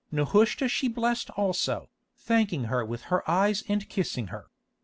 Nehushta 0.11 0.67
she 0.67 0.87
blessed 0.87 1.29
also, 1.37 1.91
thanking 2.17 2.63
her 2.63 2.83
with 2.83 3.03
her 3.13 3.21
eyes 3.29 3.63
and 3.69 3.87
kissing 3.87 4.29
her. 4.33 4.47